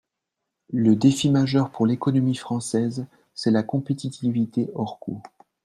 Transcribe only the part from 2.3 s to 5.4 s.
française, c’est la compétitivité hors coût.